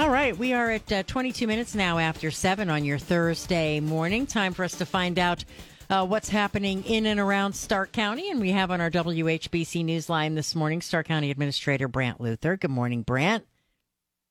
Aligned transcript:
All 0.00 0.08
right, 0.08 0.34
we 0.34 0.54
are 0.54 0.70
at 0.70 0.90
uh, 0.90 1.02
22 1.02 1.46
minutes 1.46 1.74
now 1.74 1.98
after 1.98 2.30
7 2.30 2.70
on 2.70 2.86
your 2.86 2.96
Thursday 2.96 3.80
morning. 3.80 4.26
Time 4.26 4.54
for 4.54 4.64
us 4.64 4.78
to 4.78 4.86
find 4.86 5.18
out 5.18 5.44
uh, 5.90 6.06
what's 6.06 6.30
happening 6.30 6.82
in 6.84 7.04
and 7.04 7.20
around 7.20 7.52
Stark 7.52 7.92
County. 7.92 8.30
And 8.30 8.40
we 8.40 8.50
have 8.52 8.70
on 8.70 8.80
our 8.80 8.90
WHBC 8.90 9.84
Newsline 9.84 10.36
this 10.36 10.54
morning 10.54 10.80
Stark 10.80 11.06
County 11.06 11.30
Administrator 11.30 11.86
Brant 11.86 12.18
Luther. 12.18 12.56
Good 12.56 12.70
morning, 12.70 13.02
Brant. 13.02 13.44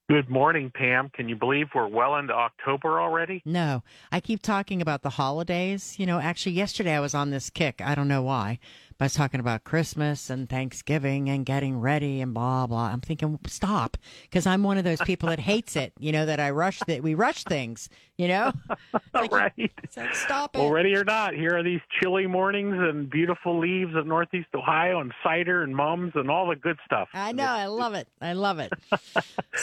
Good 0.10 0.28
morning, 0.28 0.72
Pam. 0.74 1.12
Can 1.14 1.30
you 1.30 1.36
believe 1.36 1.68
we're 1.76 1.88
well 1.88 2.16
into 2.16 2.34
October 2.34 3.00
already? 3.00 3.44
No, 3.46 3.84
I 4.12 4.22
keep 4.22 4.42
talking 4.42 4.82
about 4.82 5.04
the 5.04 5.12
holidays. 5.12 6.00
You 6.00 6.08
know, 6.08 6.20
actually, 6.20 6.54
yesterday 6.54 6.96
I 6.96 7.00
was 7.00 7.14
on 7.14 7.30
this 7.30 7.52
kick. 7.52 7.80
I 7.80 7.94
don't 7.94 8.08
know 8.08 8.24
why. 8.24 8.58
I 9.02 9.06
was 9.06 9.14
talking 9.14 9.40
about 9.40 9.64
Christmas 9.64 10.30
and 10.30 10.50
Thanksgiving 10.50 11.30
and 11.30 11.46
getting 11.46 11.80
ready 11.80 12.20
and 12.20 12.34
blah 12.34 12.68
blah. 12.68 12.88
I'm 12.88 13.00
thinking, 13.00 13.40
stop, 13.48 13.96
because 14.24 14.46
I'm 14.46 14.62
one 14.62 14.78
of 14.78 14.84
those 14.84 15.00
people 15.02 15.30
that 15.30 15.40
hates 15.40 15.78
it. 15.78 15.94
You 16.00 16.12
know 16.12 16.26
that 16.26 16.42
I 16.42 16.50
rush 16.50 16.80
that 16.86 17.02
we 17.02 17.14
rush 17.14 17.46
things. 17.46 17.88
You 18.18 18.28
know, 18.28 18.52
like, 19.14 19.32
right? 19.32 19.72
Like 19.96 20.14
stop 20.14 20.54
it. 20.54 20.60
Well, 20.60 20.72
ready 20.72 20.94
or 20.96 21.06
not, 21.06 21.34
here 21.34 21.58
are 21.58 21.64
these 21.64 21.80
chilly 22.02 22.28
mornings 22.28 22.76
and 22.78 23.10
beautiful 23.10 23.58
leaves 23.58 23.96
of 23.96 24.06
Northeast 24.06 24.50
Ohio 24.54 25.00
and 25.00 25.14
cider 25.24 25.64
and 25.64 25.74
mums 25.74 26.12
and 26.16 26.30
all 26.30 26.50
the 26.50 26.58
good 26.58 26.78
stuff. 26.86 27.08
I 27.14 27.32
know, 27.32 27.46
I 27.46 27.68
love 27.68 27.94
it. 27.94 28.10
I 28.20 28.34
love 28.34 28.60
it. 28.60 28.74
So, 28.90 28.98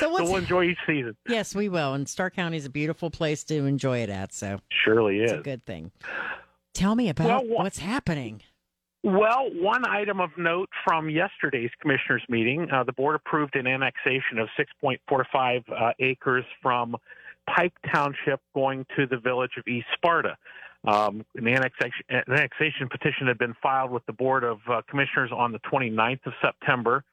what's, 0.08 0.24
so 0.24 0.32
we'll 0.32 0.36
enjoy 0.36 0.64
each 0.64 0.78
season. 0.86 1.14
Yes, 1.28 1.54
we 1.54 1.68
will. 1.68 1.92
And 1.92 2.08
Stark 2.08 2.34
County 2.36 2.56
is 2.56 2.64
a 2.64 2.70
beautiful 2.70 3.10
place 3.10 3.44
to 3.44 3.66
enjoy 3.66 3.98
it 3.98 4.08
at. 4.08 4.32
So 4.32 4.60
surely 4.70 5.20
is 5.20 5.32
a 5.32 5.38
good 5.38 5.66
thing. 5.66 5.90
Tell 6.72 6.94
me 6.94 7.10
about 7.10 7.46
well, 7.46 7.58
what's 7.58 7.78
happening. 7.78 8.40
Well, 9.06 9.50
one 9.54 9.86
item 9.86 10.20
of 10.20 10.30
note 10.36 10.68
from 10.84 11.08
yesterday's 11.08 11.70
commissioners 11.80 12.24
meeting, 12.28 12.68
uh, 12.72 12.82
the 12.82 12.92
board 12.92 13.14
approved 13.14 13.54
an 13.54 13.64
annexation 13.64 14.40
of 14.40 14.48
6.45 14.82 15.62
uh, 15.70 15.92
acres 16.00 16.44
from 16.60 16.96
Pike 17.46 17.74
Township 17.94 18.40
going 18.52 18.84
to 18.96 19.06
the 19.06 19.18
village 19.18 19.52
of 19.58 19.68
East 19.68 19.86
Sparta. 19.94 20.36
Um, 20.88 21.24
an, 21.36 21.46
annexation, 21.46 22.02
an, 22.08 22.22
annexation, 22.26 22.88
petition 22.88 23.28
had 23.28 23.38
been 23.38 23.54
filed 23.62 23.92
with 23.92 24.04
the 24.06 24.12
Board 24.12 24.42
of 24.42 24.58
uh, 24.68 24.82
Commissioners 24.90 25.30
on 25.32 25.52
the 25.52 25.60
29th 25.60 26.26
of 26.26 26.32
September. 26.42 27.04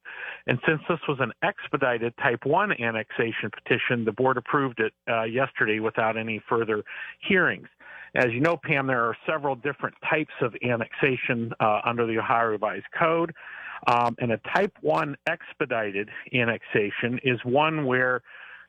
And 0.48 0.58
since 0.68 0.82
this 0.90 1.00
was 1.08 1.20
an 1.20 1.32
expedited 1.44 2.16
Type 2.18 2.44
1 2.44 2.72
annexation 2.82 3.52
petition, 3.52 4.04
the 4.04 4.12
board 4.14 4.38
approved 4.38 4.80
it 4.80 4.94
uh, 5.08 5.26
yesterday 5.26 5.80
without 5.80 6.18
any 6.18 6.42
further 6.50 6.84
hearings. 7.20 7.68
As 8.16 8.28
you 8.32 8.42
know, 8.42 8.58
Pam, 8.58 8.86
there 8.88 9.04
are 9.04 9.18
several 9.28 9.56
different 9.56 9.96
types 10.08 10.34
of 10.42 10.54
annexation 10.64 11.52
uh, 11.60 11.82
under 11.84 12.06
the 12.06 12.20
Ohio 12.20 12.48
Revised 12.48 12.86
Code. 12.98 13.34
Um, 13.88 14.16
and 14.20 14.32
a 14.32 14.38
Type 14.54 14.74
1 14.82 15.16
expedited 15.28 16.10
annexation 16.34 17.20
is 17.24 17.40
one 17.44 17.86
where 17.86 18.22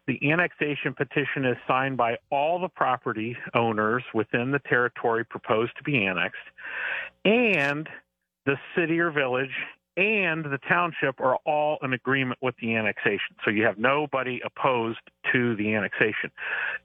the 0.06 0.19
annexation 0.31 0.95
petition 0.95 1.45
is 1.45 1.56
signed 1.69 1.97
by 1.97 2.17
all 2.31 2.59
the 2.59 2.69
property 2.69 3.36
owners 3.55 4.03
within 4.12 4.51
the 4.51 4.59
territory 4.61 5.25
proposed 5.25 5.73
to 5.77 5.83
be 5.83 6.05
annexed, 6.05 6.36
and 7.24 7.89
the 8.45 8.57
city 8.77 8.98
or 8.98 9.11
village 9.11 9.55
and 9.96 10.45
the 10.45 10.58
township 10.69 11.20
are 11.20 11.36
all 11.46 11.79
in 11.83 11.92
agreement 11.92 12.39
with 12.42 12.55
the 12.61 12.74
annexation. 12.74 13.36
So 13.45 13.51
you 13.51 13.64
have 13.64 13.79
nobody 13.79 14.40
opposed 14.45 14.98
to 15.33 15.55
the 15.57 15.73
annexation. 15.74 16.30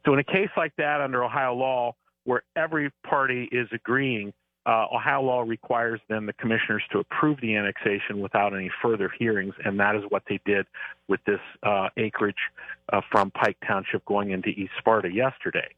So 0.05 0.13
in 0.13 0.19
a 0.19 0.23
case 0.23 0.49
like 0.55 0.73
that 0.77 1.01
under 1.01 1.23
Ohio 1.23 1.55
law, 1.55 1.95
where 2.23 2.43
every 2.55 2.91
party 3.07 3.49
is 3.51 3.67
agreeing, 3.71 4.33
uh, 4.65 4.85
Ohio 4.93 5.21
law 5.21 5.41
requires 5.41 5.99
then 6.09 6.25
the 6.25 6.33
commissioners 6.33 6.83
to 6.91 6.99
approve 6.99 7.39
the 7.41 7.55
annexation 7.55 8.19
without 8.19 8.53
any 8.53 8.69
further 8.81 9.11
hearings, 9.17 9.53
and 9.63 9.79
that 9.79 9.95
is 9.95 10.03
what 10.09 10.23
they 10.29 10.39
did 10.45 10.65
with 11.07 11.19
this 11.25 11.39
uh, 11.63 11.89
acreage 11.97 12.35
uh, 12.91 13.01
from 13.11 13.31
Pike 13.31 13.57
Township 13.65 14.05
going 14.05 14.31
into 14.31 14.49
East 14.49 14.71
Sparta 14.77 15.11
yesterday. 15.11 15.69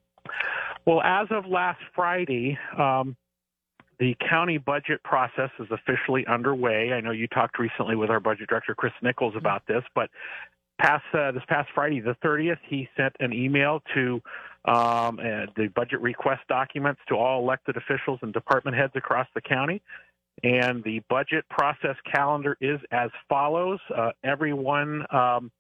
Well, 0.86 1.02
as 1.04 1.28
of 1.30 1.46
last 1.46 1.80
Friday, 1.96 2.58
um, 2.78 3.16
the 4.00 4.16
county 4.28 4.58
budget 4.58 5.04
process 5.04 5.52
is 5.60 5.68
officially 5.70 6.26
underway. 6.26 6.92
I 6.92 7.02
know 7.02 7.12
you 7.12 7.28
talked 7.28 7.60
recently 7.60 7.96
with 7.96 8.10
our 8.10 8.20
budget 8.20 8.50
director, 8.50 8.74
Chris 8.74 8.94
Nichols, 9.04 9.36
about 9.38 9.68
this, 9.68 9.84
but 9.94 10.10
past 10.82 11.04
uh, 11.14 11.32
this 11.32 11.44
past 11.48 11.70
Friday, 11.76 12.00
the 12.00 12.16
30th, 12.24 12.58
he 12.68 12.90
sent 12.98 13.16
an 13.20 13.34
email 13.34 13.82
to 13.94 14.22
um, 14.66 15.18
the 15.56 15.70
budget 15.76 16.02
request 16.02 16.42
documents 16.48 17.00
to 17.08 17.16
all 17.16 17.42
elected 17.42 17.78
officials 17.78 18.20
and 18.22 18.34
department 18.34 18.76
heads 18.76 18.94
across 18.96 19.28
the 19.36 19.42
county. 19.42 19.82
And 20.44 20.84
the 20.84 21.02
budget 21.10 21.46
process 21.50 21.96
calendar 22.12 22.58
is 22.62 22.80
as 22.92 23.12
follows. 23.30 23.80
Uh, 23.96 24.12
everyone 24.24 25.06
um, 25.14 25.52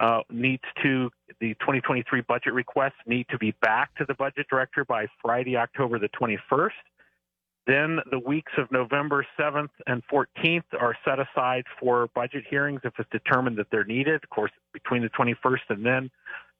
uh, 0.00 0.20
needs 0.30 0.62
to, 0.82 1.10
the 1.40 1.54
2023 1.54 2.20
budget 2.22 2.52
requests 2.52 2.92
need 3.06 3.26
to 3.30 3.38
be 3.38 3.54
back 3.62 3.94
to 3.96 4.04
the 4.06 4.14
budget 4.14 4.46
director 4.50 4.84
by 4.84 5.06
Friday, 5.22 5.56
October 5.56 5.98
the 5.98 6.08
21st. 6.20 6.70
Then 7.66 8.00
the 8.10 8.18
weeks 8.18 8.52
of 8.58 8.70
November 8.72 9.24
7th 9.38 9.70
and 9.86 10.02
14th 10.12 10.64
are 10.80 10.96
set 11.04 11.18
aside 11.20 11.64
for 11.78 12.08
budget 12.14 12.44
hearings 12.48 12.80
if 12.84 12.92
it's 12.98 13.08
determined 13.10 13.56
that 13.58 13.68
they're 13.70 13.84
needed. 13.84 14.22
Of 14.24 14.30
course, 14.30 14.50
between 14.72 15.02
the 15.02 15.10
21st 15.10 15.60
and 15.68 15.86
then, 15.86 16.10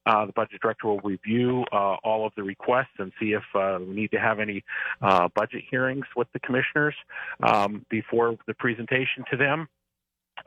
uh, 0.05 0.25
the 0.25 0.33
budget 0.33 0.61
director 0.61 0.87
will 0.87 1.01
review 1.01 1.65
uh, 1.71 1.95
all 2.03 2.25
of 2.25 2.33
the 2.35 2.43
requests 2.43 2.95
and 2.99 3.11
see 3.19 3.33
if 3.33 3.43
uh, 3.55 3.79
we 3.85 3.93
need 3.93 4.11
to 4.11 4.19
have 4.19 4.39
any 4.39 4.63
uh, 5.01 5.27
budget 5.35 5.63
hearings 5.69 6.05
with 6.15 6.27
the 6.33 6.39
commissioners 6.39 6.95
um, 7.41 7.85
before 7.89 8.37
the 8.47 8.53
presentation 8.53 9.23
to 9.29 9.37
them. 9.37 9.67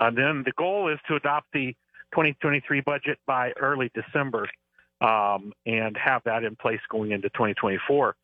And 0.01 0.17
then 0.17 0.43
the 0.45 0.53
goal 0.57 0.93
is 0.93 0.99
to 1.09 1.17
adopt 1.17 1.53
the 1.53 1.75
2023 2.13 2.81
budget 2.81 3.19
by 3.27 3.53
early 3.53 3.91
December 3.95 4.49
um, 5.01 5.53
and 5.65 5.97
have 5.97 6.23
that 6.25 6.45
in 6.45 6.57
place 6.57 6.81
going 6.91 7.13
into 7.13 7.29
2024 7.31 8.17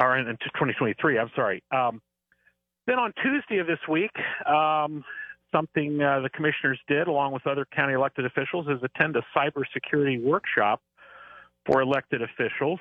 or 0.00 0.18
into 0.18 0.32
2023. 0.32 1.18
I'm 1.18 1.30
sorry. 1.36 1.62
Um, 1.70 2.00
then 2.86 2.98
on 2.98 3.12
Tuesday 3.22 3.58
of 3.58 3.66
this 3.66 3.78
week, 3.88 4.10
um, 4.46 5.04
something 5.52 6.00
uh, 6.00 6.20
the 6.20 6.30
commissioners 6.30 6.78
did, 6.88 7.08
along 7.08 7.32
with 7.32 7.46
other 7.46 7.66
county 7.74 7.94
elected 7.94 8.24
officials, 8.24 8.66
is 8.68 8.82
attend 8.82 9.16
a 9.16 9.22
cybersecurity 9.36 10.22
workshop 10.22 10.80
for 11.66 11.82
elected 11.82 12.22
officials. 12.22 12.80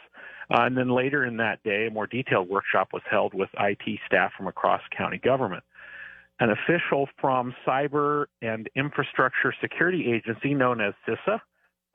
Uh, 0.52 0.62
and 0.62 0.78
then 0.78 0.90
later 0.90 1.25
in 1.25 1.38
that 1.38 1.62
day, 1.63 1.88
a 1.88 1.91
more 1.91 2.07
detailed 2.07 2.50
workshop 2.50 2.90
was 2.94 3.03
held 3.09 3.34
with 3.34 3.50
IT 3.59 4.00
staff 4.07 4.31
from 4.38 4.47
across 4.47 4.81
county 4.97 5.18
government. 5.18 5.63
An 6.40 6.51
official 6.51 7.07
from 7.19 7.53
Cyber 7.68 8.28
and 8.41 8.69
Infrastructure 8.75 9.53
Security 9.62 10.12
Agency, 10.12 10.53
known 10.53 10.80
as 10.80 10.94
CISA, 11.07 11.40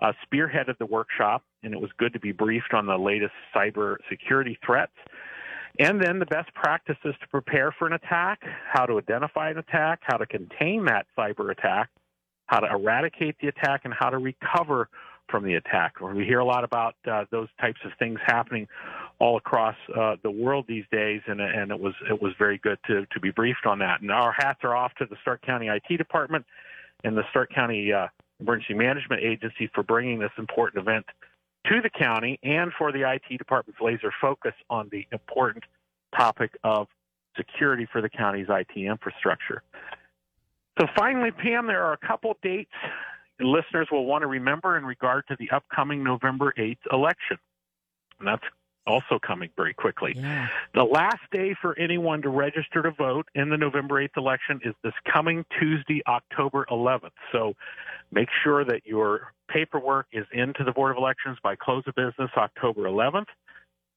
uh, 0.01 0.13
spearheaded 0.27 0.77
the 0.79 0.87
workshop, 0.87 1.43
and 1.63 1.73
it 1.73 1.81
was 1.81 1.91
good 1.99 2.13
to 2.13 2.21
be 2.21 2.33
briefed 2.33 2.75
on 2.75 2.87
the 2.87 2.97
latest 2.97 3.33
cyber 3.57 3.97
security 4.11 4.59
threats 4.65 4.93
and 5.79 6.01
then 6.01 6.19
the 6.19 6.27
best 6.27 6.53
practices 6.55 7.15
to 7.21 7.29
prepare 7.31 7.75
for 7.79 7.87
an 7.87 7.95
attack, 7.95 8.41
how 8.73 8.87
to 8.87 8.99
identify 8.99 9.51
an 9.51 9.59
attack, 9.59 10.01
how 10.03 10.17
to 10.17 10.27
contain 10.27 10.85
that 10.85 11.07
cyber 11.19 11.51
attack, 11.51 11.91
how 12.47 12.61
to 12.61 12.69
eradicate 12.71 13.37
the 13.41 13.49
attack, 13.49 13.83
and 13.85 13.93
how 13.93 14.11
to 14.11 14.19
recover 14.19 14.89
from 15.29 15.45
the 15.45 15.55
attack. 15.55 16.01
We 16.01 16.25
hear 16.25 16.41
a 16.41 16.45
lot 16.45 16.65
about 16.65 16.95
uh, 17.11 17.25
those 17.31 17.49
types 17.61 17.81
of 17.85 17.93
things 17.99 18.19
happening 18.25 18.69
all 19.19 19.37
across 19.37 19.75
uh, 19.99 20.17
the 20.23 20.31
world 20.31 20.67
these 20.69 20.85
days, 20.93 21.23
and, 21.27 21.41
and 21.41 21.71
it 21.71 21.81
was 21.81 21.95
it 22.11 22.21
was 22.21 22.33
very 22.39 22.59
good 22.59 22.79
to 22.87 23.07
to 23.07 23.21
be 23.21 23.31
briefed 23.31 23.67
on 23.67 23.79
that. 23.79 24.01
And 24.03 24.11
our 24.11 24.33
hats 24.33 24.61
are 24.63 24.77
off 24.77 24.93
to 24.99 25.07
the 25.07 25.17
Stark 25.23 25.43
County 25.43 25.69
IT 25.69 25.97
department 25.97 26.45
and 27.05 27.17
the 27.17 27.23
Stark 27.31 27.53
County 27.55 27.93
uh, 27.93 28.09
Emergency 28.41 28.75
Management 28.75 29.23
Agency 29.23 29.71
for 29.75 29.83
bringing 29.83 30.19
this 30.19 30.33
important 30.39 30.87
event 30.87 31.07
to 31.67 31.81
the 31.81 31.91
county 31.91 32.39
and 32.43 32.73
for 32.77 32.93
the 32.93 33.11
IT 33.11 33.39
department's 33.39 33.81
laser 33.81 34.13
focus 34.21 34.55
on 34.71 34.89
the 34.91 35.07
important 35.13 35.65
topic 36.17 36.57
of 36.63 36.89
security 37.37 37.87
for 37.91 38.01
the 38.01 38.09
county's 38.09 38.47
IT 38.49 38.77
infrastructure. 38.77 39.63
So, 40.81 40.87
finally, 40.97 41.31
Pam, 41.31 41.67
there 41.67 41.85
are 41.85 41.93
a 41.93 42.07
couple 42.07 42.37
dates 42.43 42.71
listeners 43.41 43.89
will 43.91 44.07
want 44.07 44.23
to 44.23 44.27
remember 44.27 44.77
in 44.77 44.85
regard 44.85 45.27
to 45.29 45.37
the 45.39 45.51
upcoming 45.51 46.05
November 46.05 46.55
8th 46.57 46.79
election. 46.93 47.39
And 48.19 48.29
that's 48.29 48.45
also 48.87 49.19
coming 49.19 49.51
very 49.57 49.75
quickly. 49.75 50.15
Yeah. 50.17 50.49
The 50.75 50.85
last 50.85 51.21
day 51.33 51.55
for 51.61 51.79
anyone 51.79 52.23
to 52.23 52.29
register 52.29 52.83
to 52.83 52.91
vote 52.91 53.27
in 53.35 53.49
the 53.49 53.57
November 53.57 54.03
8th 54.03 54.17
election 54.17 54.61
is 54.65 54.75
this 54.83 54.93
coming 55.11 55.45
Tuesday, 55.59 56.03
October 56.07 56.67
11th. 56.71 57.11
So 57.33 57.55
make 58.13 58.29
sure 58.43 58.65
that 58.65 58.87
your 58.87 59.33
paperwork 59.49 60.07
is 60.13 60.27
into 60.33 60.65
the 60.65 60.73
Board 60.73 60.91
of 60.93 60.99
Elections 60.99 61.39
by 61.43 61.57
close 61.57 61.85
of 61.87 61.95
business 61.95 62.31
October 62.37 62.83
11th. 62.83 63.27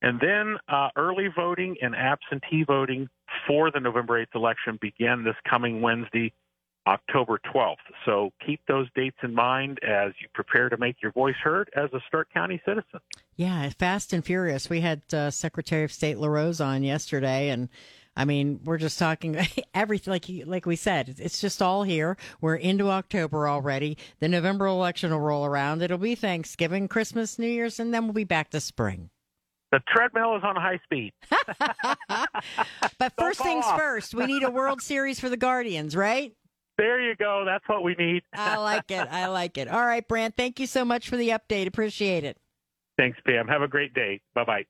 And 0.01 0.19
then 0.19 0.57
uh, 0.67 0.89
early 0.95 1.27
voting 1.35 1.75
and 1.81 1.95
absentee 1.95 2.63
voting 2.63 3.09
for 3.47 3.71
the 3.71 3.79
November 3.79 4.23
8th 4.23 4.35
election 4.35 4.77
begin 4.79 5.23
this 5.23 5.35
coming 5.49 5.81
Wednesday, 5.81 6.31
October 6.87 7.39
12th. 7.53 7.75
So 8.05 8.31
keep 8.45 8.61
those 8.67 8.87
dates 8.95 9.17
in 9.21 9.33
mind 9.33 9.79
as 9.83 10.13
you 10.21 10.27
prepare 10.33 10.69
to 10.69 10.77
make 10.77 10.95
your 11.01 11.11
voice 11.11 11.35
heard 11.43 11.69
as 11.75 11.89
a 11.93 11.99
Stark 12.07 12.29
County 12.33 12.61
citizen. 12.65 13.01
Yeah, 13.35 13.69
fast 13.77 14.13
and 14.13 14.23
furious. 14.25 14.69
We 14.69 14.81
had 14.81 15.01
uh, 15.13 15.29
Secretary 15.29 15.83
of 15.83 15.91
State 15.91 16.17
LaRose 16.17 16.61
on 16.61 16.83
yesterday, 16.83 17.49
and 17.49 17.67
I 18.15 18.25
mean, 18.25 18.61
we're 18.63 18.77
just 18.77 18.97
talking 18.97 19.37
everything. 19.73 20.11
Like 20.11 20.25
like 20.45 20.65
we 20.65 20.77
said, 20.77 21.15
it's 21.19 21.41
just 21.41 21.61
all 21.61 21.83
here. 21.83 22.17
We're 22.41 22.55
into 22.55 22.89
October 22.89 23.47
already. 23.47 23.97
The 24.19 24.29
November 24.29 24.65
election 24.65 25.11
will 25.11 25.19
roll 25.19 25.45
around. 25.45 25.81
It'll 25.81 25.97
be 25.97 26.15
Thanksgiving, 26.15 26.87
Christmas, 26.87 27.37
New 27.37 27.47
Year's, 27.47 27.79
and 27.79 27.93
then 27.93 28.05
we'll 28.05 28.13
be 28.13 28.23
back 28.23 28.49
to 28.51 28.61
spring. 28.61 29.09
The 29.71 29.81
treadmill 29.93 30.37
is 30.37 30.43
on 30.43 30.55
high 30.55 30.79
speed. 30.85 31.11
but 32.97 33.13
first 33.19 33.41
things 33.41 33.65
off. 33.65 33.77
first, 33.77 34.15
we 34.15 34.25
need 34.25 34.43
a 34.43 34.49
World 34.49 34.81
Series 34.81 35.19
for 35.19 35.27
the 35.27 35.35
Guardians, 35.35 35.93
right? 35.93 36.33
There 36.77 37.01
you 37.01 37.15
go. 37.15 37.43
That's 37.45 37.67
what 37.67 37.83
we 37.83 37.95
need. 37.95 38.23
I 38.33 38.57
like 38.57 38.91
it. 38.91 39.07
I 39.09 39.27
like 39.27 39.57
it. 39.57 39.67
All 39.67 39.85
right, 39.85 40.07
Brant, 40.07 40.35
thank 40.35 40.59
you 40.59 40.67
so 40.67 40.85
much 40.85 41.09
for 41.09 41.17
the 41.17 41.29
update. 41.29 41.67
Appreciate 41.67 42.23
it. 42.23 42.37
Thanks, 42.97 43.19
Pam. 43.25 43.47
Have 43.47 43.61
a 43.61 43.67
great 43.67 43.93
day. 43.93 44.21
Bye 44.33 44.43
bye. 44.43 44.65